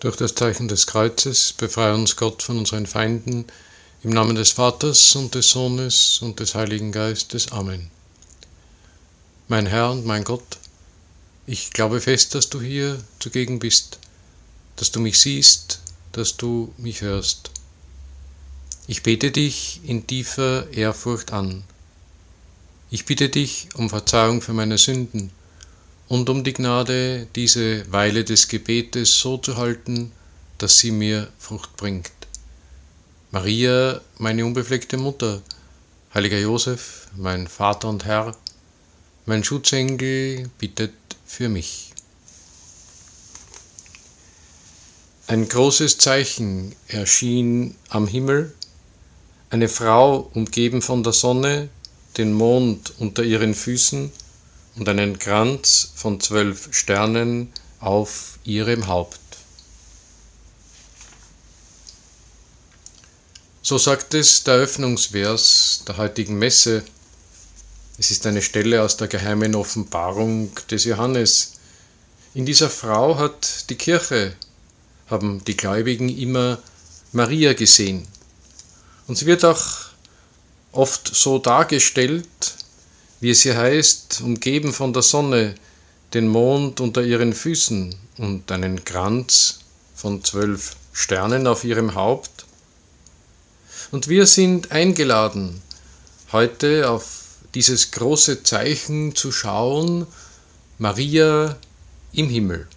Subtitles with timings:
[0.00, 3.46] Durch das Zeichen des Kreuzes befreie uns Gott von unseren Feinden,
[4.04, 7.50] im Namen des Vaters und des Sohnes und des Heiligen Geistes.
[7.50, 7.90] Amen.
[9.48, 10.58] Mein Herr und mein Gott,
[11.48, 13.98] ich glaube fest, dass du hier zugegen bist,
[14.76, 15.80] dass du mich siehst,
[16.12, 17.50] dass du mich hörst.
[18.86, 21.64] Ich bete dich in tiefer Ehrfurcht an.
[22.88, 25.32] Ich bitte dich um Verzeihung für meine Sünden
[26.08, 30.12] und um die Gnade, diese Weile des Gebetes so zu halten,
[30.56, 32.10] dass sie mir Frucht bringt.
[33.30, 35.42] Maria, meine unbefleckte Mutter,
[36.14, 38.34] heiliger Josef, mein Vater und Herr,
[39.26, 40.94] mein Schutzengel bittet
[41.26, 41.92] für mich.
[45.26, 48.54] Ein großes Zeichen erschien am Himmel,
[49.50, 51.68] eine Frau umgeben von der Sonne,
[52.16, 54.10] den Mond unter ihren Füßen,
[54.78, 59.18] und einen Kranz von zwölf Sternen auf ihrem Haupt.
[63.62, 66.84] So sagt es der Öffnungsvers der heutigen Messe.
[67.98, 71.54] Es ist eine Stelle aus der geheimen Offenbarung des Johannes.
[72.34, 74.34] In dieser Frau hat die Kirche,
[75.08, 76.58] haben die Gläubigen immer
[77.12, 78.06] Maria gesehen.
[79.06, 79.88] Und sie wird auch
[80.72, 82.28] oft so dargestellt,
[83.20, 85.54] wie es hier heißt, umgeben von der Sonne,
[86.14, 89.60] den Mond unter ihren Füßen und einen Kranz
[89.94, 92.46] von zwölf Sternen auf ihrem Haupt.
[93.90, 95.62] Und wir sind eingeladen,
[96.32, 97.22] heute auf
[97.54, 100.06] dieses große Zeichen zu schauen,
[100.78, 101.56] Maria
[102.12, 102.68] im Himmel.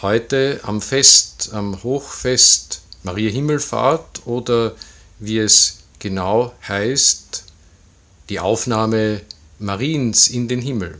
[0.00, 4.74] Heute am Fest, am Hochfest Maria Himmelfahrt oder
[5.18, 7.44] wie es genau heißt,
[8.28, 9.20] die Aufnahme
[9.58, 10.98] Mariens in den Himmel.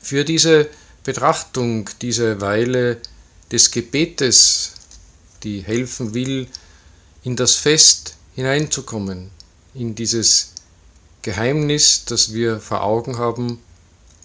[0.00, 0.68] Für diese
[1.02, 3.00] Betrachtung, diese Weile
[3.50, 4.72] des Gebetes,
[5.42, 6.48] die helfen will,
[7.22, 9.30] in das Fest hineinzukommen,
[9.74, 10.52] in dieses
[11.22, 13.60] Geheimnis, das wir vor Augen haben,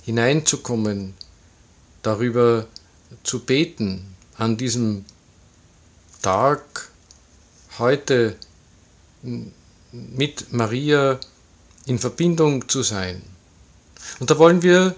[0.03, 1.13] hineinzukommen,
[2.01, 2.67] darüber
[3.23, 5.05] zu beten, an diesem
[6.21, 6.89] Tag
[7.77, 8.35] heute
[9.91, 11.19] mit Maria
[11.85, 13.21] in Verbindung zu sein.
[14.19, 14.95] Und da wollen wir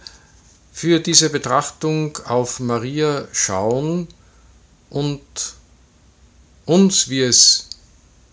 [0.72, 4.08] für diese Betrachtung auf Maria schauen
[4.90, 5.22] und
[6.66, 7.70] uns, wie es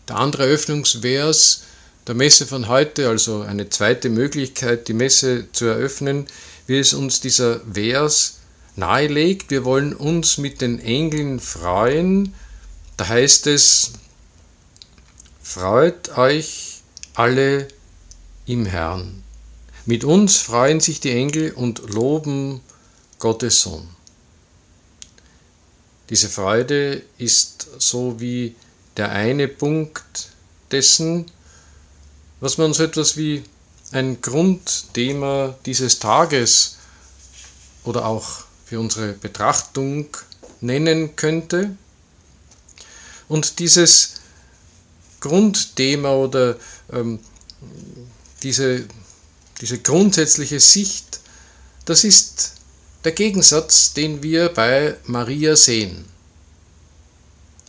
[0.08, 1.62] der andere Öffnungsvers
[2.06, 6.26] der Messe von heute, also eine zweite Möglichkeit, die Messe zu eröffnen,
[6.66, 8.38] wie es uns dieser Vers
[8.74, 9.50] nahelegt.
[9.50, 12.34] Wir wollen uns mit den Engeln freuen.
[12.96, 13.92] Da heißt es,
[15.42, 16.80] freut euch
[17.14, 17.68] alle
[18.46, 19.22] im Herrn.
[19.86, 22.60] Mit uns freuen sich die Engel und loben
[23.18, 23.88] Gottes Sohn.
[26.10, 28.56] Diese Freude ist so wie
[28.96, 30.30] der eine Punkt
[30.70, 31.26] dessen,
[32.40, 33.44] was man so etwas wie
[33.92, 36.76] ein Grundthema dieses Tages
[37.84, 40.06] oder auch für unsere Betrachtung
[40.60, 41.76] nennen könnte.
[43.28, 44.20] Und dieses
[45.20, 46.56] Grundthema oder
[46.92, 47.20] ähm,
[48.42, 48.86] diese,
[49.60, 51.20] diese grundsätzliche Sicht,
[51.84, 52.54] das ist
[53.04, 56.04] der Gegensatz, den wir bei Maria sehen.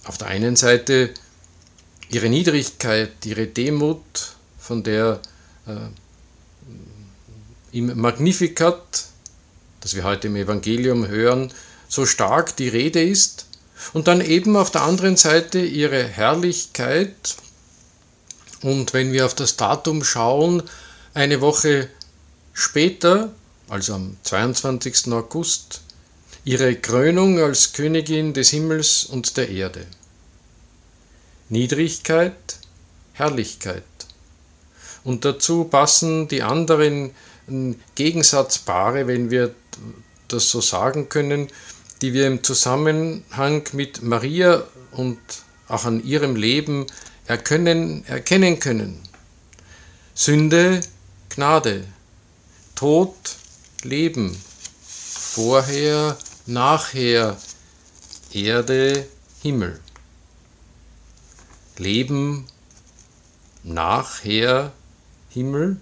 [0.03, 1.13] Auf der einen Seite
[2.09, 5.21] ihre Niedrigkeit, ihre Demut, von der
[5.67, 5.77] äh,
[7.71, 9.05] im Magnificat,
[9.79, 11.53] das wir heute im Evangelium hören,
[11.87, 13.47] so stark die Rede ist,
[13.93, 17.35] und dann eben auf der anderen Seite ihre Herrlichkeit,
[18.61, 20.63] und wenn wir auf das Datum schauen,
[21.13, 21.89] eine Woche
[22.53, 23.31] später,
[23.69, 25.11] also am 22.
[25.11, 25.81] August,
[26.43, 29.85] ihre Krönung als Königin des Himmels und der Erde.
[31.49, 32.59] Niedrigkeit,
[33.13, 33.83] Herrlichkeit.
[35.03, 37.11] Und dazu passen die anderen
[37.95, 39.53] Gegensatzpaare, wenn wir
[40.27, 41.47] das so sagen können,
[42.01, 45.19] die wir im Zusammenhang mit Maria und
[45.67, 46.87] auch an ihrem Leben
[47.25, 49.01] erkennen, erkennen können.
[50.13, 50.81] Sünde,
[51.29, 51.85] Gnade,
[52.75, 53.15] Tod,
[53.83, 54.37] Leben,
[54.83, 57.37] vorher, nachher,
[58.31, 59.07] Erde,
[59.41, 59.79] Himmel.
[61.77, 62.47] Leben,
[63.63, 64.71] nachher,
[65.29, 65.77] Himmel.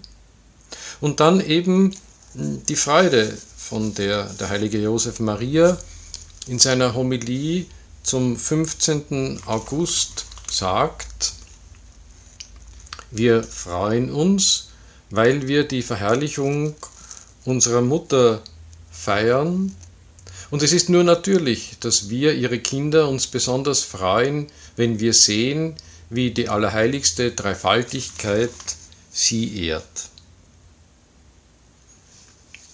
[1.00, 1.94] Und dann eben
[2.34, 3.36] die Freude,
[3.70, 5.78] von der der heilige Josef Maria
[6.48, 7.66] in seiner Homilie
[8.02, 9.40] zum 15.
[9.46, 11.32] August sagt,
[13.10, 14.68] wir freuen uns,
[15.10, 16.74] weil wir die Verherrlichung
[17.44, 18.42] unserer Mutter
[18.90, 19.74] feiern
[20.50, 25.76] Und es ist nur natürlich, dass wir, ihre Kinder, uns besonders freuen, wenn wir sehen,
[26.10, 28.50] wie die allerheiligste Dreifaltigkeit
[29.12, 30.10] sie ehrt.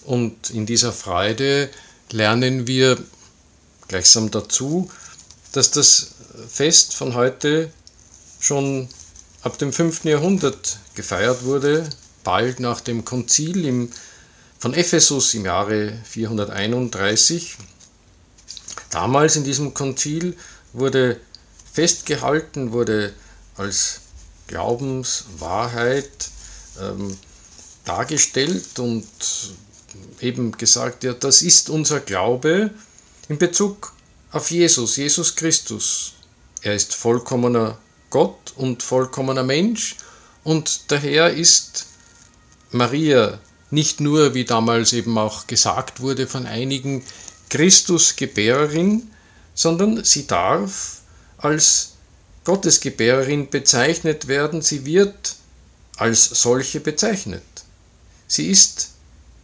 [0.05, 1.69] Und in dieser Freude
[2.11, 2.97] lernen wir
[3.87, 4.89] gleichsam dazu,
[5.51, 6.15] dass das
[6.47, 7.71] Fest von heute
[8.39, 8.87] schon
[9.41, 10.03] ab dem 5.
[10.05, 11.89] Jahrhundert gefeiert wurde,
[12.23, 13.91] bald nach dem Konzil im,
[14.59, 17.57] von Ephesus im Jahre 431.
[18.91, 20.37] Damals in diesem Konzil
[20.73, 21.19] wurde
[21.73, 23.13] festgehalten, wurde
[23.55, 24.01] als
[24.47, 26.29] Glaubenswahrheit
[26.79, 27.17] ähm,
[27.85, 29.07] dargestellt und
[30.21, 32.69] eben gesagt, ja, das ist unser Glaube
[33.27, 33.93] in Bezug
[34.31, 36.13] auf Jesus, Jesus Christus.
[36.61, 37.77] Er ist vollkommener
[38.09, 39.95] Gott und vollkommener Mensch
[40.43, 41.87] und daher ist
[42.71, 43.39] Maria
[43.69, 47.03] nicht nur, wie damals eben auch gesagt wurde von einigen,
[47.49, 49.09] Christusgebärerin,
[49.53, 51.01] sondern sie darf
[51.37, 51.93] als
[52.43, 55.35] Gottesgebärerin bezeichnet werden, sie wird
[55.97, 57.43] als solche bezeichnet.
[58.27, 58.91] Sie ist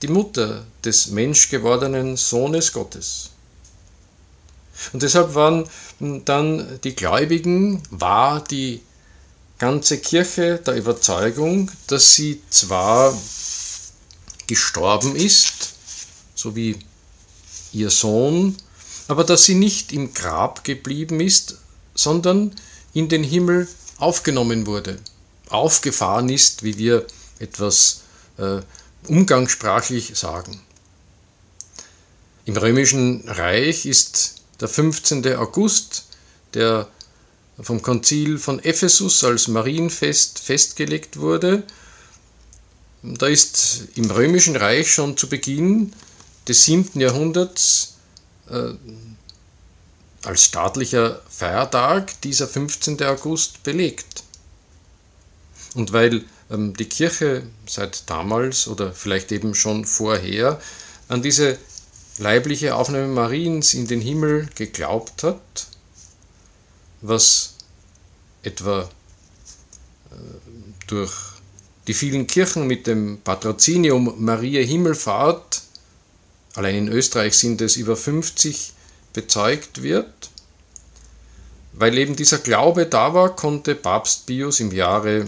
[0.02, 3.33] die Mutter des menschgewordenen Sohnes Gottes.
[4.92, 5.70] Und deshalb waren
[6.00, 8.82] dann die Gläubigen, war die
[9.60, 13.18] ganze Kirche der Überzeugung, dass sie zwar
[14.48, 15.74] gestorben ist,
[16.36, 16.78] so wie
[17.72, 18.58] ihr Sohn,
[19.08, 21.58] aber dass sie nicht im Grab geblieben ist,
[21.96, 22.54] sondern
[22.94, 25.00] in den Himmel aufgenommen wurde,
[25.50, 27.08] aufgefahren ist, wie wir
[27.40, 28.02] etwas
[28.38, 28.62] äh,
[29.08, 30.60] umgangssprachlich sagen.
[32.46, 35.36] Im römischen Reich ist der 15.
[35.36, 36.06] August,
[36.54, 36.88] der
[37.62, 41.64] vom Konzil von Ephesus als Marienfest festgelegt wurde.
[43.04, 45.92] Da ist im römischen Reich schon zu Beginn
[46.48, 46.98] des 7.
[47.02, 47.96] Jahrhunderts
[48.50, 48.74] äh,
[50.24, 53.04] als staatlicher Feiertag dieser 15.
[53.04, 54.24] August belegt.
[55.76, 60.62] Und weil ähm, die Kirche seit damals oder vielleicht eben schon vorher
[61.10, 61.58] an diese
[62.18, 65.68] leibliche Aufnahme Mariens in den Himmel geglaubt hat,
[67.02, 67.56] was
[68.44, 68.82] etwa
[70.12, 70.16] äh,
[70.88, 71.14] durch
[71.88, 75.64] die vielen Kirchen mit dem Patrozinium Maria Himmelfahrt,
[76.56, 78.74] allein in Österreich sind es über 50,
[79.12, 80.30] bezeugt wird.
[81.74, 85.28] Weil eben dieser Glaube da war, konnte Papst Pius im Jahre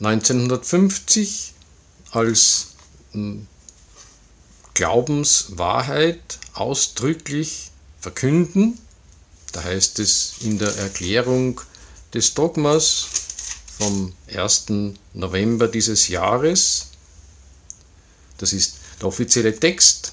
[0.00, 1.54] 1950
[2.10, 2.74] als
[3.12, 3.46] hm,
[4.78, 8.78] Glaubenswahrheit ausdrücklich verkünden.
[9.50, 11.60] Da heißt es in der Erklärung
[12.14, 13.08] des Dogmas
[13.76, 14.66] vom 1.
[15.14, 16.90] November dieses Jahres,
[18.36, 20.12] das ist der offizielle Text,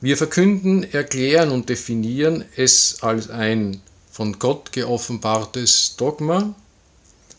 [0.00, 3.82] wir verkünden, erklären und definieren es als ein
[4.12, 6.54] von Gott geoffenbartes Dogma,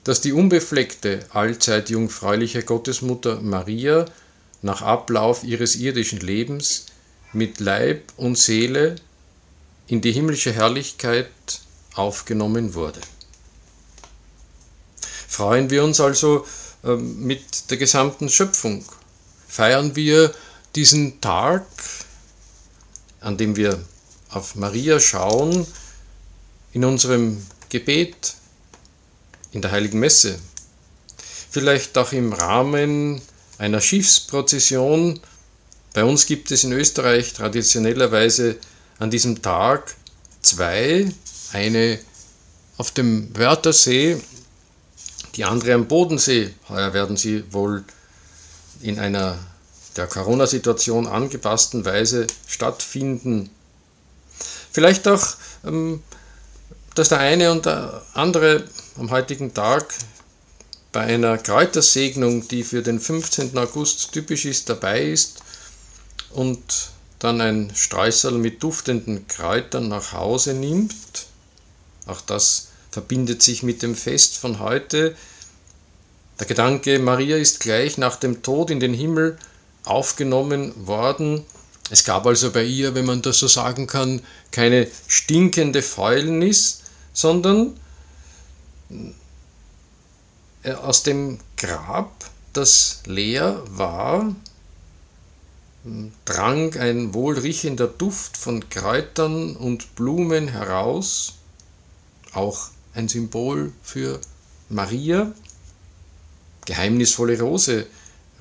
[0.03, 4.05] dass die unbefleckte, allzeit jungfräuliche Gottesmutter Maria
[4.61, 6.85] nach Ablauf ihres irdischen Lebens
[7.33, 8.95] mit Leib und Seele
[9.87, 11.29] in die himmlische Herrlichkeit
[11.95, 13.01] aufgenommen wurde.
[15.27, 16.45] Freuen wir uns also
[16.83, 18.85] ähm, mit der gesamten Schöpfung.
[19.47, 20.33] Feiern wir
[20.75, 21.65] diesen Tag,
[23.19, 23.83] an dem wir
[24.29, 25.67] auf Maria schauen,
[26.73, 28.35] in unserem Gebet,
[29.51, 30.39] in der heiligen Messe,
[31.49, 33.21] vielleicht auch im Rahmen
[33.61, 35.19] einer Schiffsprozession.
[35.93, 38.57] Bei uns gibt es in Österreich traditionellerweise
[38.97, 39.95] an diesem Tag
[40.41, 41.05] zwei,
[41.53, 41.99] eine
[42.77, 44.19] auf dem Wörthersee,
[45.35, 46.55] die andere am Bodensee.
[46.69, 47.83] Heuer werden sie wohl
[48.81, 49.37] in einer
[49.95, 53.51] der Corona-Situation angepassten Weise stattfinden.
[54.71, 56.01] Vielleicht auch, ähm,
[56.95, 58.63] dass der eine und der andere
[58.97, 59.93] am heutigen Tag
[60.91, 63.57] bei einer Kräutersegnung, die für den 15.
[63.57, 65.41] August typisch ist, dabei ist
[66.31, 71.27] und dann ein Streusel mit duftenden Kräutern nach Hause nimmt.
[72.07, 75.15] Auch das verbindet sich mit dem Fest von heute.
[76.39, 79.37] Der Gedanke, Maria ist gleich nach dem Tod in den Himmel
[79.85, 81.45] aufgenommen worden.
[81.89, 84.21] Es gab also bei ihr, wenn man das so sagen kann,
[84.51, 86.81] keine stinkende Fäulnis,
[87.13, 87.77] sondern
[90.63, 94.35] aus dem Grab, das leer war,
[96.25, 101.35] drang ein wohlriechender Duft von Kräutern und Blumen heraus,
[102.33, 104.19] auch ein Symbol für
[104.69, 105.31] Maria,
[106.65, 107.87] geheimnisvolle Rose,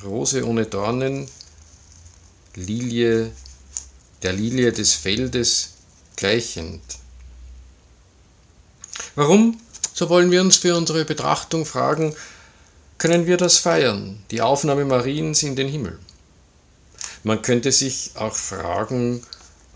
[0.05, 1.29] Rose ohne Dornen,
[2.55, 3.33] Lilie
[4.23, 5.75] der Lilie des Feldes
[6.17, 6.83] gleichend.
[9.15, 9.59] Warum,
[10.01, 12.17] so wollen wir uns für unsere Betrachtung fragen,
[12.97, 15.99] können wir das feiern, die Aufnahme Mariens in den Himmel?
[17.23, 19.23] Man könnte sich auch fragen,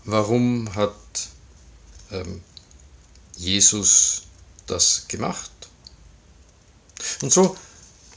[0.03, 0.95] warum hat
[2.11, 2.41] ähm,
[3.37, 4.23] Jesus
[4.65, 5.51] das gemacht?
[7.21, 7.55] Und so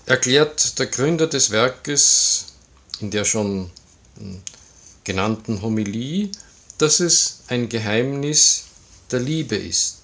[0.07, 2.55] erklärt der Gründer des Werkes
[3.00, 3.71] in der schon
[4.17, 4.41] hm,
[5.05, 6.31] genannten Homilie,
[6.79, 8.65] dass es ein Geheimnis
[9.11, 9.98] der Liebe ist.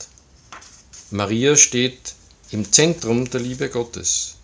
[1.15, 2.15] Maria steht
[2.51, 4.35] im Zentrum der Liebe Gottes.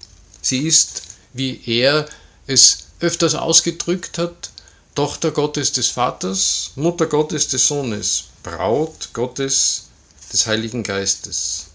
[0.40, 2.08] Sie ist, wie er
[2.46, 4.50] es öfters ausgedrückt hat,
[4.94, 9.88] Tochter Gottes des Vaters, Mutter Gottes des Sohnes, Braut Gottes
[10.32, 11.66] des Heiligen Geistes.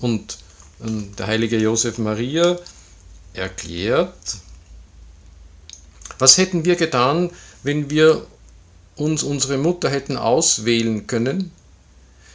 [0.00, 0.38] Und
[0.82, 2.58] ähm, der heilige Josef Maria
[3.34, 4.18] erklärt,
[6.18, 7.30] was hätten wir getan,
[7.62, 8.26] wenn wir
[8.96, 11.52] uns unsere Mutter hätten auswählen können?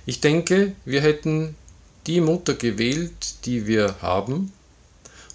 [0.06, 1.56] Ich denke, wir hätten
[2.08, 4.54] die Mutter gewählt, die wir haben,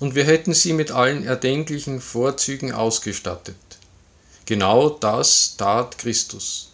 [0.01, 3.57] und wir hätten sie mit allen erdenklichen Vorzügen ausgestattet.
[4.47, 6.71] Genau das tat Christus.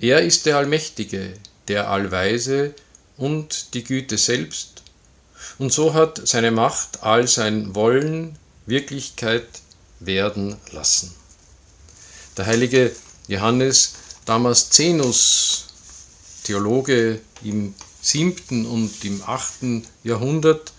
[0.00, 1.34] Er ist der Allmächtige,
[1.68, 2.74] der Allweise
[3.16, 4.82] und die Güte selbst,
[5.58, 8.36] und so hat seine Macht all sein Wollen
[8.66, 9.46] Wirklichkeit
[10.00, 11.14] werden lassen.
[12.36, 12.90] Der heilige
[13.28, 15.66] Johannes Damascenus,
[16.44, 17.74] Theologe im
[18.04, 20.72] siebten und im achten Jahrhundert,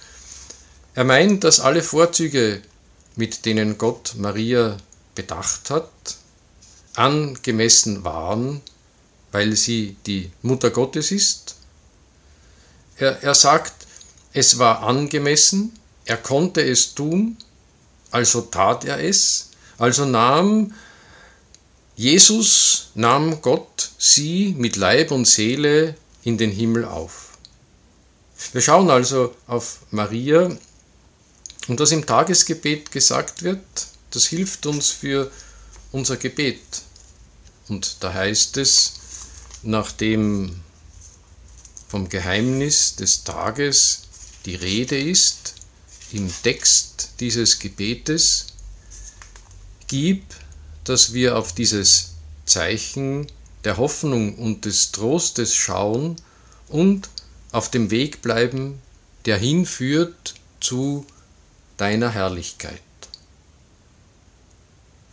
[0.93, 2.61] er meint, dass alle Vorzüge,
[3.15, 4.77] mit denen Gott Maria
[5.15, 5.89] bedacht hat,
[6.93, 8.61] angemessen waren,
[9.31, 11.55] weil sie die Mutter Gottes ist.
[12.97, 13.73] Er, er sagt,
[14.31, 15.73] es war angemessen,
[16.05, 17.37] er konnte es tun,
[18.11, 20.73] also tat er es, also nahm
[21.97, 27.37] Jesus, nahm Gott sie mit Leib und Seele in den Himmel auf.
[28.51, 30.51] Wir schauen also auf Maria
[31.67, 33.63] und was im Tagesgebet gesagt wird,
[34.11, 35.31] das hilft uns für
[35.91, 36.59] unser Gebet.
[37.69, 38.93] Und da heißt es,
[39.63, 40.61] nachdem
[41.87, 44.01] vom Geheimnis des Tages
[44.45, 45.53] die Rede ist,
[46.11, 48.47] im Text dieses Gebetes,
[49.87, 50.23] gib,
[50.83, 52.11] dass wir auf dieses
[52.45, 53.27] Zeichen
[53.65, 56.15] der Hoffnung und des Trostes schauen
[56.69, 57.09] und
[57.51, 58.81] auf dem Weg bleiben,
[59.25, 61.05] der hinführt zu
[61.77, 62.81] deiner Herrlichkeit.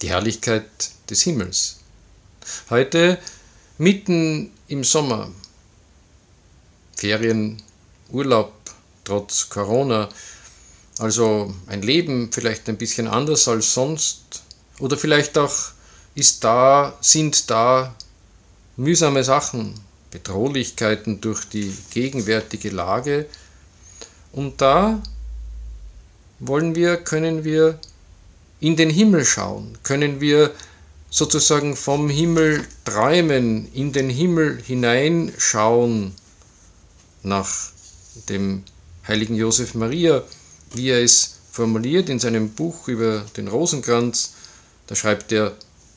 [0.03, 0.69] Die Herrlichkeit
[1.09, 1.79] des Himmels.
[2.71, 3.19] Heute,
[3.79, 5.31] mitten im Sommer,
[6.97, 7.63] Ferien,
[8.11, 8.53] Urlaub,
[9.05, 10.09] trotz Corona,
[10.99, 14.43] also ein Leben vielleicht ein bisschen anders als sonst
[14.79, 15.55] oder vielleicht auch
[16.15, 17.95] ist da, sind da
[18.77, 19.75] mühsame Sachen,
[20.11, 23.27] Bedrohlichkeiten durch die gegenwärtige Lage
[24.33, 25.03] und da
[26.39, 27.79] wollen wir, können wir
[28.61, 30.53] in den Himmel schauen, können wir
[31.11, 36.15] sozusagen vom Himmel träumen, in den Himmel hineinschauen
[37.23, 37.49] nach
[38.29, 38.63] dem
[39.07, 40.23] heiligen Josef Maria,
[40.75, 44.33] wie er es formuliert in seinem Buch über den Rosenkranz.
[44.87, 45.55] Da schreibt er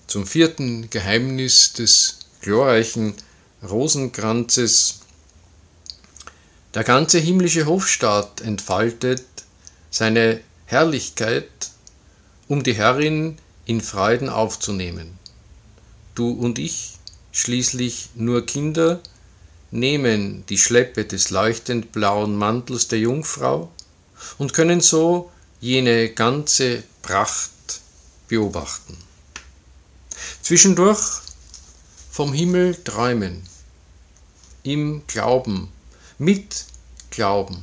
[0.07, 3.15] zum vierten Geheimnis des glorreichen
[3.67, 4.99] Rosenkranzes.
[6.75, 9.25] Der ganze himmlische Hofstaat entfaltet
[9.89, 11.49] seine Herrlichkeit,
[12.47, 15.17] um die Herrin in Freuden aufzunehmen.
[16.13, 16.99] Du und ich,
[17.31, 19.01] schließlich nur Kinder,
[19.71, 23.71] nehmen die Schleppe des leuchtend blauen Mantels der Jungfrau
[24.37, 27.81] und können so jene ganze Pracht
[28.27, 28.95] beobachten.
[30.43, 31.24] Zwischendurch
[32.15, 33.41] vom Himmel träumen,
[34.63, 35.67] im Glauben,
[36.17, 36.63] mit
[37.09, 37.61] Glauben.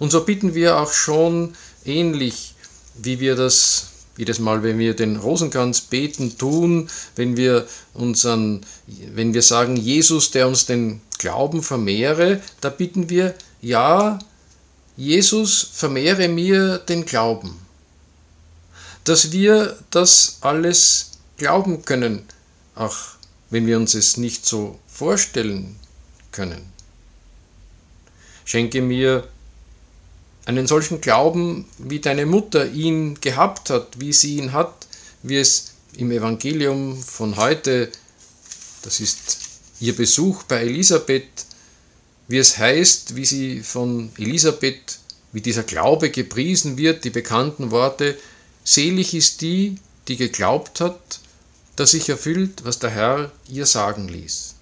[0.00, 2.56] Und so bitten wir auch schon ähnlich,
[2.96, 8.66] wie wir das jedes Mal, wenn wir den Rosenkranz beten, tun, wenn wir unseren,
[9.14, 14.18] wenn wir sagen, Jesus, der uns den Glauben vermehre, da bitten wir, ja,
[14.96, 17.56] Jesus, vermehre mir den Glauben.
[19.04, 22.24] Dass wir das alles glauben können,
[22.74, 23.15] auch
[23.56, 25.76] wenn wir uns es nicht so vorstellen
[26.30, 26.60] können.
[28.44, 29.26] Schenke mir
[30.44, 34.86] einen solchen Glauben, wie deine Mutter ihn gehabt hat, wie sie ihn hat,
[35.22, 37.90] wie es im Evangelium von heute,
[38.82, 39.38] das ist
[39.80, 41.46] ihr Besuch bei Elisabeth,
[42.28, 44.98] wie es heißt, wie sie von Elisabeth,
[45.32, 48.18] wie dieser Glaube gepriesen wird, die bekannten Worte,
[48.64, 49.76] selig ist die,
[50.08, 51.20] die geglaubt hat,
[51.76, 54.54] dass sich erfüllt, was der Herr ihr sagen ließ.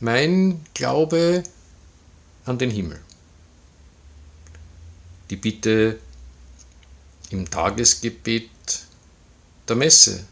[0.00, 1.42] Mein Glaube
[2.44, 3.00] an den Himmel.
[5.30, 5.98] Die Bitte
[7.30, 8.50] im Tagesgebet
[9.68, 10.24] der Messe,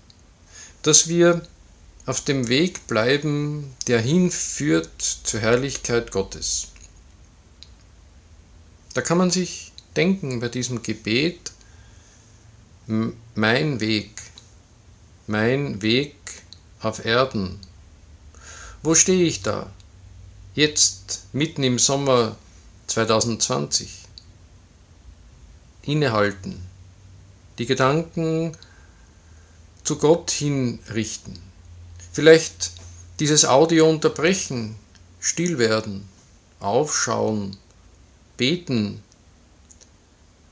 [0.83, 1.47] dass wir
[2.07, 6.69] auf dem Weg bleiben, der hinführt zur Herrlichkeit Gottes.
[8.93, 11.53] Da kann man sich denken bei diesem Gebet,
[13.35, 14.11] mein Weg,
[15.27, 16.15] mein Weg
[16.81, 17.59] auf Erden.
[18.83, 19.71] Wo stehe ich da?
[20.55, 22.37] Jetzt, mitten im Sommer
[22.89, 24.03] 2020.
[25.83, 26.63] Innehalten,
[27.59, 28.57] die Gedanken
[29.83, 31.39] zu Gott hinrichten.
[32.13, 32.73] Vielleicht
[33.21, 34.77] dieses Audio unterbrechen,
[35.21, 36.09] still werden,
[36.61, 37.57] aufschauen,
[38.37, 39.03] beten.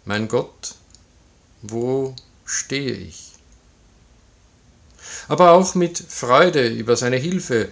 [0.04, 0.74] Mein Gott,
[1.62, 3.31] wo stehe ich?
[5.32, 7.70] Aber auch mit Freude über seine Hilfe,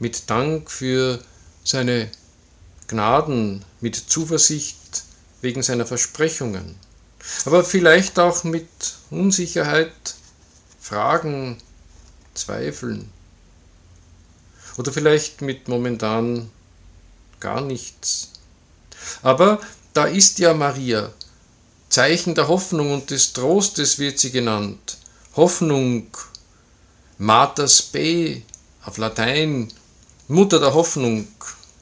[0.00, 1.20] mit Dank für
[1.62, 2.10] seine
[2.88, 5.04] Gnaden, mit Zuversicht
[5.40, 6.74] wegen seiner Versprechungen,
[7.44, 8.66] aber vielleicht auch mit
[9.12, 10.16] Unsicherheit,
[10.80, 11.58] Fragen,
[12.34, 13.08] Zweifeln
[14.76, 16.50] oder vielleicht mit momentan
[17.38, 18.32] gar nichts.
[19.22, 19.60] Aber
[19.92, 21.12] da ist ja Maria,
[21.88, 24.98] Zeichen der Hoffnung und des Trostes wird sie genannt.
[25.36, 26.08] Hoffnung,
[27.18, 28.42] Mater Spei
[28.84, 29.72] auf Latein,
[30.28, 31.26] Mutter der Hoffnung.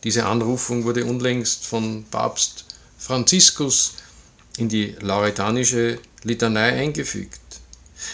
[0.05, 2.67] Diese Anrufung wurde unlängst von Papst
[2.99, 3.95] Franziskus
[4.59, 7.41] in die lauretanische Litanei eingefügt.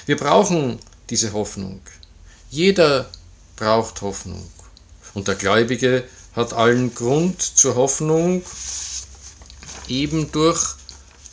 [0.07, 0.79] Wir brauchen
[1.11, 1.83] diese Hoffnung.
[2.49, 3.11] Jeder
[3.57, 4.51] braucht Hoffnung.
[5.13, 8.43] Und der Gläubige hat allen Grund zur Hoffnung,
[9.89, 10.77] eben durch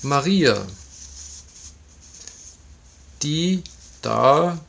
[0.01, 0.65] Maria,
[3.21, 3.63] die
[4.01, 4.59] da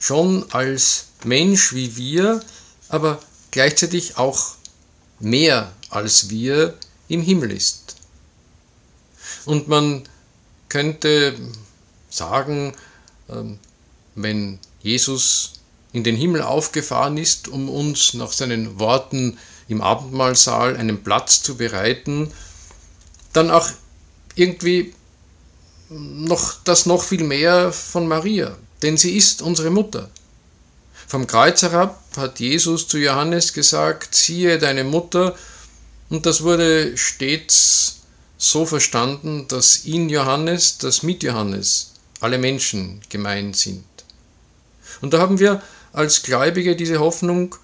[0.00, 2.42] schon als Mensch wie wir,
[2.88, 3.20] aber
[3.52, 4.56] gleichzeitig auch
[5.20, 6.76] mehr als wir
[7.08, 7.96] im Himmel ist.
[9.44, 10.02] Und man
[10.68, 11.34] könnte
[12.08, 12.72] sagen,
[13.28, 13.58] ähm,
[14.14, 15.52] wenn Jesus
[15.92, 21.56] in den Himmel aufgefahren ist, um uns nach seinen Worten im Abendmahlsaal einen Platz zu
[21.56, 22.32] bereiten,
[23.32, 23.68] dann auch
[24.34, 24.94] irgendwie
[25.88, 30.10] noch das noch viel mehr von Maria, denn sie ist unsere Mutter.
[31.06, 35.34] Vom Kreuz herab hat Jesus zu Johannes gesagt, siehe deine Mutter,
[36.08, 38.00] und das wurde stets
[38.36, 43.84] so verstanden, dass in Johannes, dass mit Johannes alle Menschen gemeint sind.
[45.00, 45.62] Und da haben wir
[45.92, 47.54] als Gläubige diese Hoffnung,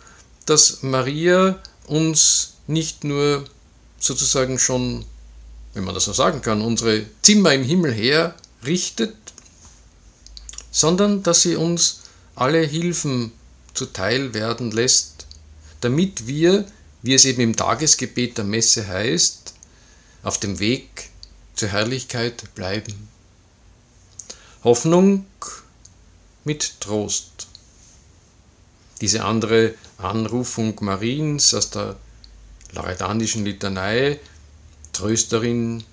[0.45, 3.45] dass Maria uns nicht nur
[3.99, 5.05] sozusagen schon,
[5.75, 9.17] wenn man das so sagen kann, unsere Zimmer im Himmel herrichtet,
[10.77, 12.03] sondern dass sie uns
[12.35, 13.33] alle Hilfen
[13.73, 15.27] zuteil werden lässt,
[15.81, 16.67] damit wir
[17.01, 19.55] wie es eben im Tagesgebet der Messe heißt,
[20.23, 21.09] auf dem Weg
[21.55, 23.09] zur Herrlichkeit bleiben.
[24.65, 25.25] Hoffnung
[26.45, 27.47] mit Trost.
[29.01, 31.97] Diese andere Anrufung Mariens aus der
[32.73, 34.21] loredanischen Litanei,
[34.93, 35.85] Trösterin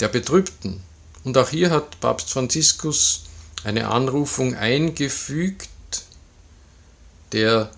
[0.00, 0.80] der Betrübten.
[1.22, 3.24] Und auch hier hat Papst Franziskus
[3.64, 5.68] eine Anrufung eingefügt,
[7.32, 7.70] der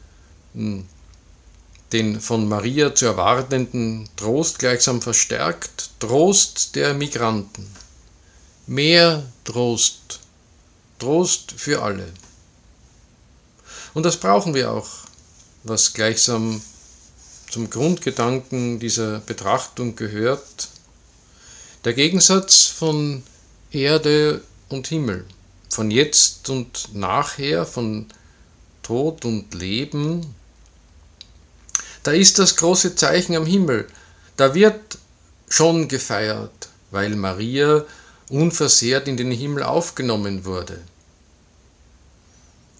[0.54, 0.86] hm,
[1.92, 7.70] den von Maria zu erwartenden Trost gleichsam verstärkt, Trost der Migranten.
[8.66, 10.18] Mehr Trost,
[10.98, 12.08] Trost für alle.
[13.92, 14.88] Und das brauchen wir auch,
[15.62, 16.60] was gleichsam
[17.48, 20.68] zum Grundgedanken dieser Betrachtung gehört.
[21.84, 23.22] Der Gegensatz von
[23.70, 25.24] Erde und Himmel,
[25.74, 28.06] von jetzt und nachher, von
[28.82, 30.34] Tod und Leben,
[32.04, 33.88] da ist das große Zeichen am Himmel.
[34.36, 34.98] Da wird
[35.48, 37.84] schon gefeiert, weil Maria
[38.28, 40.80] unversehrt in den Himmel aufgenommen wurde.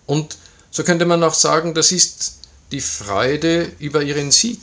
[0.06, 0.38] Und
[0.70, 2.38] so könnte man auch sagen, das ist
[2.70, 4.60] die Freude über ihren Sieg.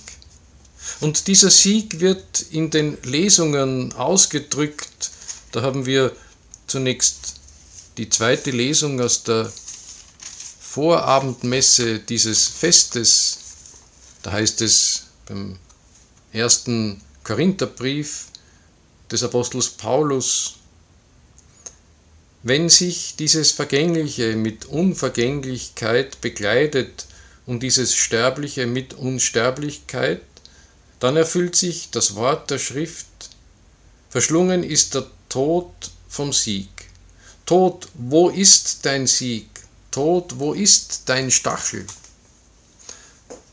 [1.02, 5.12] Und dieser Sieg wird in den Lesungen ausgedrückt.
[5.52, 6.16] Da haben wir
[6.68, 7.41] zunächst
[7.98, 9.52] die zweite Lesung aus der
[10.60, 13.42] Vorabendmesse dieses Festes
[14.24, 15.58] da heißt es beim
[16.32, 18.28] ersten Korintherbrief
[19.10, 20.56] des Apostels Paulus,
[22.44, 27.06] wenn sich dieses Vergängliche mit Unvergänglichkeit begleitet
[27.46, 30.22] und dieses Sterbliche mit Unsterblichkeit,
[31.00, 33.08] dann erfüllt sich das Wort der Schrift,
[34.10, 35.72] verschlungen ist der Tod
[36.08, 36.70] vom Sieg.
[37.52, 39.46] Tod, wo ist dein Sieg?
[39.92, 41.86] Tod, wo ist dein Stachel?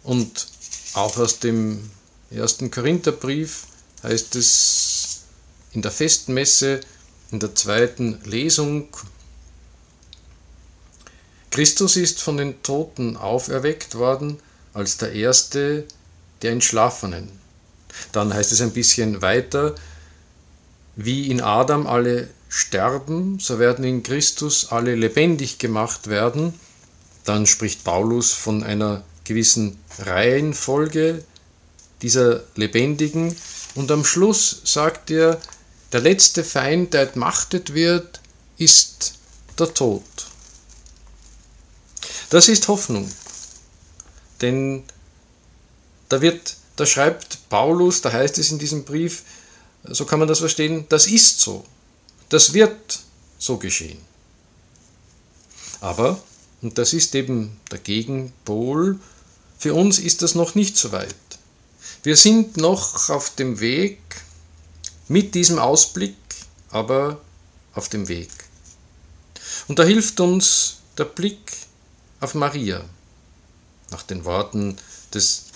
[0.05, 0.47] Und
[0.95, 1.91] auch aus dem
[2.31, 3.65] ersten Korintherbrief
[4.05, 5.23] heißt es
[5.73, 6.79] in der Festmesse,
[7.33, 8.87] in der zweiten Lesung,
[11.51, 14.39] Christus ist von den Toten auferweckt worden
[14.75, 15.89] als der Erste
[16.43, 17.29] der Entschlafenen.
[18.13, 19.75] Dann heißt es ein bisschen weiter,
[20.95, 26.55] wie in Adam alle sterben, so werden in Christus alle lebendig gemacht werden.
[27.25, 31.25] Dann spricht Paulus von einer gewissen Reihenfolge
[32.03, 33.37] dieser Lebendigen.
[33.75, 35.41] Und am Schluss sagt er,
[35.93, 38.21] der letzte Feind, der entmachtet wird,
[38.57, 39.15] ist
[39.59, 40.03] der Tod.
[42.31, 43.11] Das ist Hoffnung.
[44.41, 44.85] Denn
[46.09, 49.23] da wird, da schreibt Paulus, da heißt es in diesem Brief,
[49.85, 51.65] so kann man das verstehen, das ist so.
[52.29, 53.01] Das wird
[53.39, 53.99] so geschehen.
[55.81, 56.21] Aber,
[56.61, 58.99] und das ist eben der Gegenpol,
[59.59, 61.15] für uns ist das noch nicht so weit.
[62.03, 63.99] Wir sind noch auf dem Weg,
[65.09, 66.17] mit diesem Ausblick,
[66.71, 67.21] aber
[67.75, 68.31] auf dem Weg.
[69.67, 71.53] Und da hilft uns der Blick
[72.21, 72.85] auf Maria.
[73.91, 74.77] Nach den Worten
[75.15, 75.47] des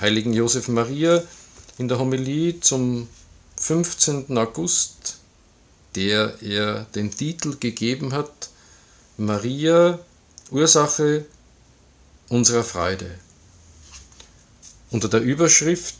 [0.00, 1.22] heiligen Josef Maria
[1.78, 3.08] in der Homilie zum
[3.56, 4.36] 15.
[4.38, 5.18] August,
[5.94, 8.50] der er den Titel gegeben hat,
[9.16, 9.98] Maria,
[10.50, 11.26] Ursache
[12.28, 13.10] unserer Freude.
[14.90, 15.96] Unter der Überschrift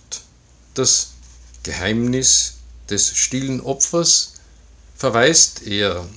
[0.74, 1.12] Das
[1.62, 2.54] Geheimnis
[2.88, 4.34] des stillen Opfers
[4.96, 6.08] verweist er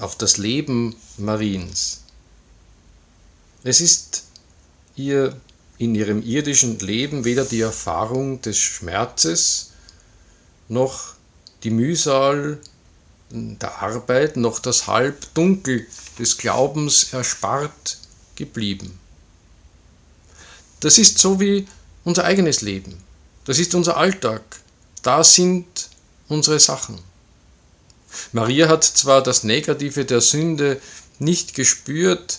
[0.00, 2.02] auf das Leben Mariens.
[3.62, 4.24] Es ist
[4.96, 5.40] ihr
[5.78, 9.72] in ihrem irdischen Leben weder die Erfahrung des Schmerzes
[10.68, 11.13] noch
[11.64, 12.58] die Mühsal
[13.30, 15.86] der Arbeit noch das Halbdunkel
[16.18, 17.98] des Glaubens erspart
[18.36, 18.98] geblieben.
[20.80, 21.66] Das ist so wie
[22.04, 23.02] unser eigenes Leben.
[23.46, 24.42] Das ist unser Alltag.
[25.02, 25.66] Da sind
[26.28, 26.98] unsere Sachen.
[28.32, 30.80] Maria hat zwar das Negative der Sünde
[31.18, 32.38] nicht gespürt,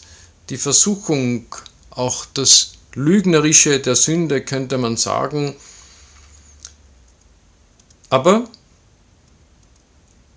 [0.49, 1.47] die Versuchung,
[1.89, 5.55] auch das Lügnerische der Sünde könnte man sagen,
[8.09, 8.47] aber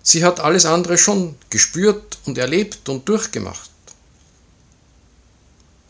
[0.09, 3.69] sie hat alles andere schon gespürt und erlebt und durchgemacht.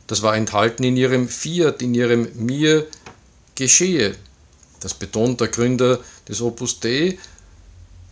[0.07, 2.87] Das war enthalten in ihrem Fiat, in ihrem Mir
[3.55, 4.15] geschehe.
[4.79, 7.17] Das betont der Gründer des Opus Dei.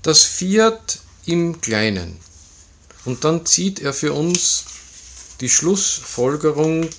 [0.04, 2.18] Das Fiat im Kleinen.
[3.06, 4.66] Und dann zieht er für uns
[5.42, 6.90] die Schlussfolgerung,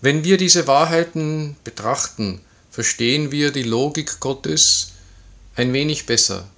[0.00, 4.92] wenn wir diese Wahrheiten betrachten, verstehen wir die Logik Gottes
[5.54, 6.48] ein wenig besser.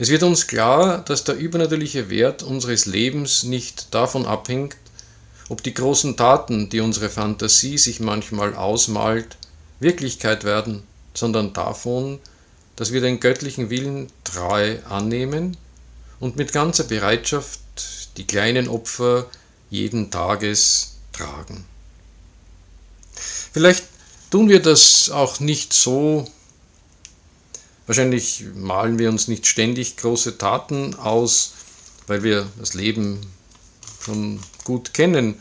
[0.00, 4.74] Es wird uns klar, dass der übernatürliche Wert unseres Lebens nicht davon abhängt,
[5.50, 9.36] ob die großen Taten, die unsere Fantasie sich manchmal ausmalt,
[9.78, 12.18] Wirklichkeit werden, sondern davon,
[12.76, 15.58] dass wir den göttlichen Willen treu annehmen
[16.18, 17.60] und mit ganzer Bereitschaft
[18.16, 19.26] die kleinen Opfer
[19.68, 21.66] jeden Tages tragen.
[23.52, 23.84] Vielleicht
[24.30, 26.26] tun wir das auch nicht so,
[27.86, 31.54] wahrscheinlich malen wir uns nicht ständig große Taten aus,
[32.06, 33.20] weil wir das Leben
[34.02, 35.40] schon gut kennen,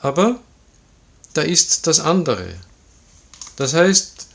[0.00, 0.40] aber
[1.34, 2.54] da ist das andere.
[3.56, 4.28] Das heißt,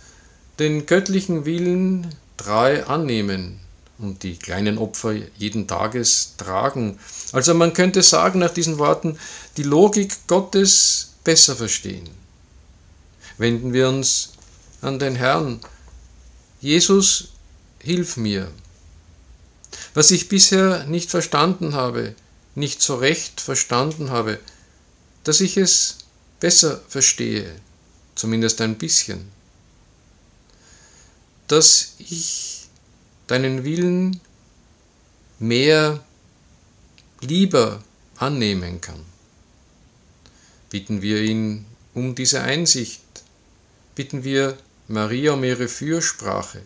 [0.60, 3.60] den göttlichen Willen treu annehmen,
[4.04, 7.00] und die kleinen Opfer jeden Tages tragen.
[7.32, 9.18] Also man könnte sagen nach diesen Worten,
[9.58, 12.10] die Logik Gottes besser verstehen.
[13.38, 14.34] Wenden wir uns
[14.82, 15.60] an den Herrn.
[16.64, 17.34] Jesus,
[17.80, 18.50] hilf mir.
[19.94, 22.16] Was ich bisher nicht verstanden habe,
[22.56, 24.40] nicht so recht verstanden habe,
[25.26, 25.98] dass ich es
[26.40, 27.54] besser verstehe,
[28.16, 29.30] zumindest ein bisschen.
[31.50, 32.70] Dass ich
[33.28, 34.22] deinen Willen
[35.40, 36.02] mehr
[37.20, 37.84] lieber
[38.16, 39.04] annehmen kann.
[40.70, 43.02] Bitten wir ihn um diese Einsicht,
[43.96, 46.62] bitten wir Maria um ihre Fürsprache.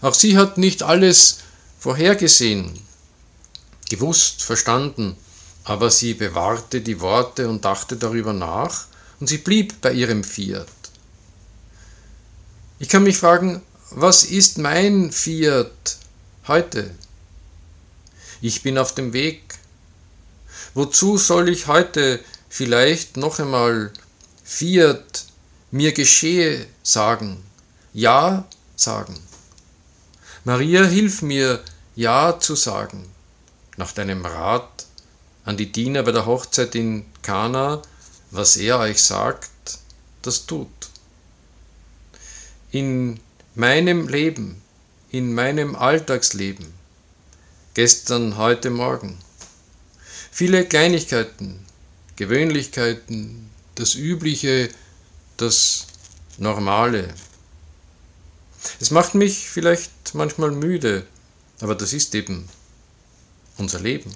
[0.00, 1.38] Auch sie hat nicht alles
[1.78, 2.78] vorhergesehen,
[3.90, 5.16] gewusst, verstanden,
[5.64, 8.86] aber sie bewahrte die Worte und dachte darüber nach
[9.20, 10.66] und sie blieb bei ihrem Fiat.
[12.78, 15.98] Ich kann mich fragen, was ist mein Fiat
[16.48, 16.90] heute?
[18.40, 19.42] Ich bin auf dem Weg.
[20.74, 23.92] Wozu soll ich heute vielleicht noch einmal
[24.42, 25.26] Fiat
[25.70, 27.42] mir geschehe sagen,
[27.92, 29.18] Ja sagen?
[30.44, 31.62] Maria, hilf mir,
[31.94, 33.08] Ja zu sagen,
[33.76, 34.86] nach deinem Rat
[35.44, 37.82] an die Diener bei der Hochzeit in Kana,
[38.30, 39.50] was er euch sagt,
[40.22, 40.68] das tut.
[42.70, 43.20] In
[43.54, 44.62] meinem Leben,
[45.10, 46.72] in meinem Alltagsleben,
[47.74, 49.18] gestern, heute, morgen,
[50.30, 51.66] viele Kleinigkeiten,
[52.16, 54.70] Gewöhnlichkeiten, das Übliche,
[55.36, 55.86] das
[56.38, 57.14] Normale.
[58.80, 61.06] Es macht mich vielleicht manchmal müde,
[61.60, 62.48] aber das ist eben
[63.58, 64.14] unser Leben.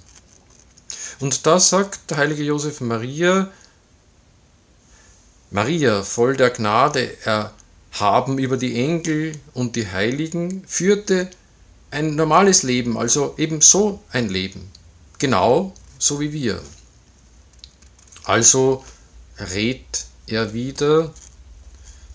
[1.21, 3.51] Und da sagt der heilige Josef Maria,
[5.51, 11.31] Maria, voll der Gnade, erhaben über die Engel und die Heiligen, führte
[11.91, 14.71] ein normales Leben, also eben so ein Leben,
[15.19, 16.61] genau so wie wir.
[18.25, 18.85] Also
[19.39, 21.15] rät er wieder,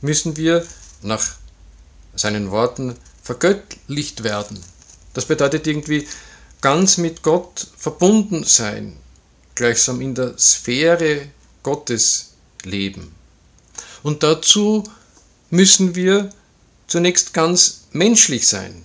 [0.01, 0.65] müssen wir
[1.01, 1.35] nach
[2.15, 4.59] seinen Worten vergöttlicht werden.
[5.13, 6.07] Das bedeutet irgendwie
[6.61, 8.97] ganz mit Gott verbunden sein,
[9.55, 11.27] gleichsam in der Sphäre
[11.63, 12.33] Gottes
[12.63, 13.15] leben.
[14.03, 14.83] Und dazu
[15.49, 16.29] müssen wir
[16.87, 18.81] zunächst ganz menschlich sein.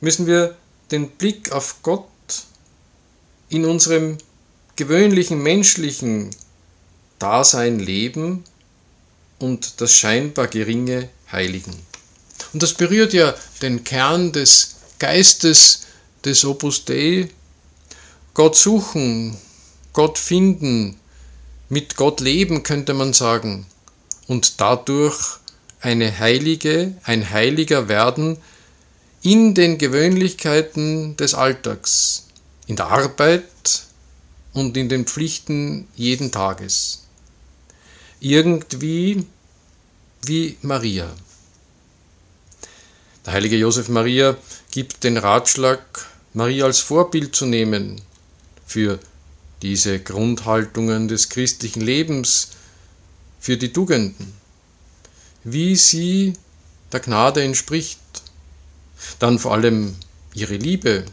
[0.00, 0.56] Müssen wir
[0.90, 2.08] den Blick auf Gott
[3.48, 4.18] in unserem
[4.76, 6.30] gewöhnlichen menschlichen
[7.18, 8.44] Dasein leben
[9.44, 11.74] und das scheinbar geringe heiligen.
[12.54, 15.82] Und das berührt ja den Kern des Geistes
[16.24, 17.28] des Opus Dei.
[18.32, 19.36] Gott suchen,
[19.92, 20.98] Gott finden,
[21.68, 23.66] mit Gott leben, könnte man sagen,
[24.28, 25.38] und dadurch
[25.80, 28.38] eine Heilige, ein Heiliger werden
[29.22, 32.28] in den Gewöhnlichkeiten des Alltags,
[32.66, 33.44] in der Arbeit
[34.54, 37.02] und in den Pflichten jeden Tages.
[38.20, 39.26] Irgendwie
[40.26, 41.10] wie Maria.
[43.26, 44.36] Der heilige Josef Maria
[44.70, 48.00] gibt den Ratschlag, Maria als Vorbild zu nehmen
[48.66, 48.98] für
[49.62, 52.50] diese Grundhaltungen des christlichen Lebens,
[53.40, 54.34] für die Tugenden,
[55.44, 56.34] wie sie
[56.92, 58.00] der Gnade entspricht,
[59.18, 59.96] dann vor allem
[60.34, 61.04] ihre Liebe,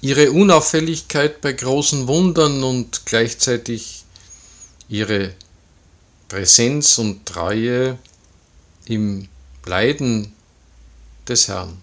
[0.00, 4.04] ihre Unauffälligkeit bei großen Wundern und gleichzeitig
[4.88, 5.34] ihre
[6.34, 7.96] Präsenz und Treue
[8.86, 9.28] im
[9.66, 10.32] Leiden
[11.28, 11.80] des Herrn,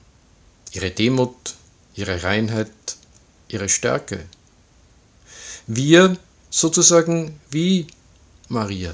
[0.73, 1.55] ihre Demut,
[1.95, 2.69] ihre Reinheit,
[3.47, 4.25] ihre Stärke.
[5.67, 6.17] Wir
[6.49, 7.87] sozusagen wie
[8.49, 8.93] Maria,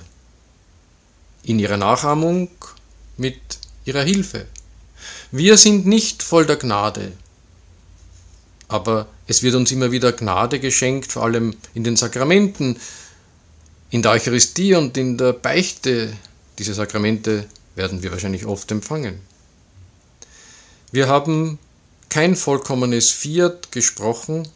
[1.42, 2.50] in ihrer Nachahmung
[3.18, 3.42] mit
[3.84, 4.46] ihrer Hilfe.
[5.32, 7.14] Wir sind nicht voll der Gnade,
[8.68, 12.78] aber es wird uns immer wieder Gnade geschenkt, vor allem in den Sakramenten,
[13.90, 16.14] in der Eucharistie und in der Beichte,
[16.60, 17.46] diese Sakramente
[17.76, 19.22] werden wir wahrscheinlich oft empfangen.
[20.92, 21.60] Wir haben
[22.10, 24.48] kein vollkommenes Fiat gesprochen,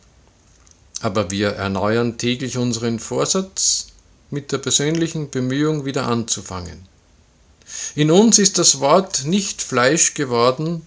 [1.02, 3.88] aber wir erneuern täglich unseren Vorsatz,
[4.30, 6.88] mit der persönlichen Bemühung wieder anzufangen.
[7.96, 10.86] In uns ist das Wort nicht Fleisch geworden,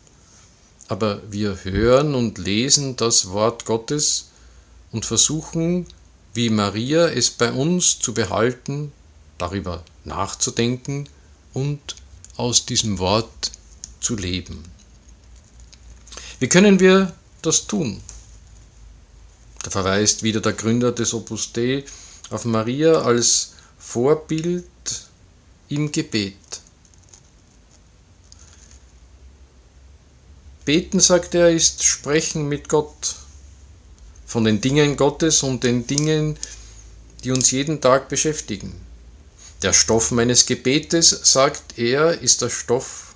[0.88, 4.28] aber wir hören und lesen das Wort Gottes
[4.92, 5.86] und versuchen
[6.34, 8.92] wie Maria es bei uns zu behalten,
[9.38, 11.08] darüber nachzudenken
[11.52, 11.96] und
[12.36, 13.52] aus diesem Wort
[14.00, 14.64] zu leben.
[16.40, 18.02] Wie können wir das tun?
[19.62, 21.84] Da verweist wieder der Gründer des Opus Dei
[22.30, 24.64] auf Maria als Vorbild
[25.68, 26.36] im Gebet.
[30.64, 33.16] Beten, sagt er, ist Sprechen mit Gott
[34.34, 36.36] von den Dingen Gottes und den Dingen,
[37.22, 38.74] die uns jeden Tag beschäftigen.
[39.62, 43.14] Der Stoff meines Gebetes, sagt er, ist der Stoff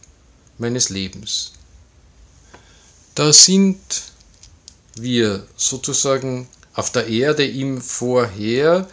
[0.58, 1.54] meines Lebens.
[3.16, 3.80] Da sind
[4.94, 8.88] wir sozusagen auf der Erde ihm vorher,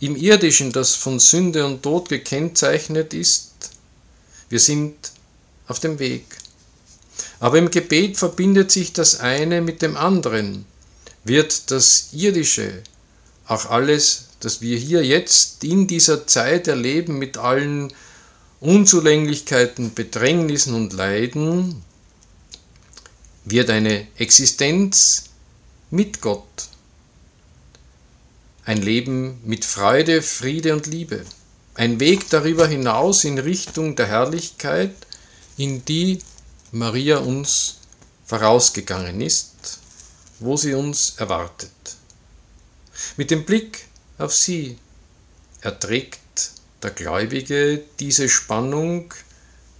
[0.00, 3.70] im irdischen, das von Sünde und Tod gekennzeichnet ist.
[4.50, 5.12] Wir sind
[5.66, 6.26] auf dem Weg.
[7.38, 10.66] Aber im Gebet verbindet sich das eine mit dem anderen
[11.24, 12.82] wird das Irdische,
[13.46, 17.92] auch alles, das wir hier jetzt in dieser Zeit erleben mit allen
[18.60, 21.82] Unzulänglichkeiten, Bedrängnissen und Leiden,
[23.44, 25.24] wird eine Existenz
[25.90, 26.68] mit Gott,
[28.64, 31.24] ein Leben mit Freude, Friede und Liebe,
[31.74, 34.94] ein Weg darüber hinaus in Richtung der Herrlichkeit,
[35.56, 36.20] in die
[36.70, 37.78] Maria uns
[38.26, 39.79] vorausgegangen ist
[40.40, 41.70] wo sie uns erwartet.
[43.16, 43.86] Mit dem Blick
[44.18, 44.78] auf sie
[45.60, 46.20] erträgt
[46.82, 49.12] der Gläubige diese Spannung,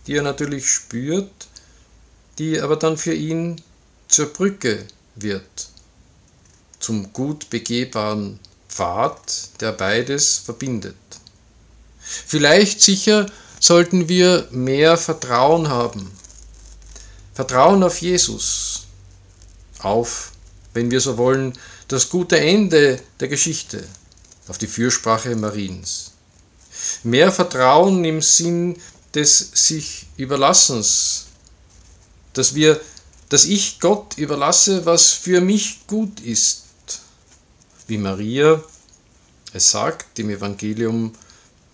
[0.07, 1.49] die er natürlich spürt,
[2.38, 3.61] die aber dann für ihn
[4.09, 5.68] zur Brücke wird,
[6.79, 10.96] zum gut begehbaren Pfad, der beides verbindet.
[12.01, 13.27] Vielleicht sicher
[13.61, 16.11] sollten wir mehr Vertrauen haben.
[17.35, 18.87] Vertrauen auf Jesus,
[19.79, 20.33] auf,
[20.74, 21.52] wenn wir so wollen,
[21.88, 23.85] das gute Ende der Geschichte,
[24.48, 26.12] auf die Fürsprache Mariens.
[27.02, 28.76] Mehr Vertrauen im Sinn
[29.14, 31.26] des sich Überlassens,
[32.33, 32.80] dass wir,
[33.28, 36.64] dass ich Gott überlasse, was für mich gut ist,
[37.87, 38.62] wie Maria
[39.52, 41.12] es sagt im Evangelium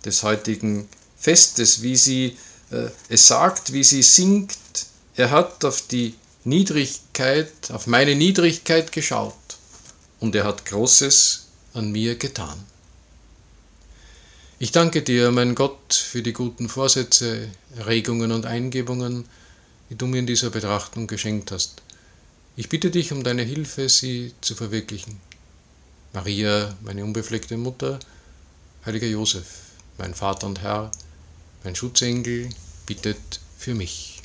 [0.04, 2.36] des heutigen Festes, wie sie
[2.70, 4.56] äh, es sagt, wie sie singt,
[5.14, 6.14] er hat auf die
[6.46, 9.34] Niedrigkeit, auf meine Niedrigkeit geschaut
[10.20, 12.56] und er hat Großes an mir getan.
[14.60, 19.24] Ich danke dir, mein Gott, für die guten Vorsätze, Erregungen und Eingebungen,
[19.90, 21.82] die du mir in dieser Betrachtung geschenkt hast.
[22.54, 25.20] Ich bitte dich um deine Hilfe, sie zu verwirklichen.
[26.12, 27.98] Maria, meine unbefleckte Mutter,
[28.84, 29.46] heiliger Josef,
[29.98, 30.92] mein Vater und Herr,
[31.64, 32.50] mein Schutzengel,
[32.86, 34.15] bittet für mich.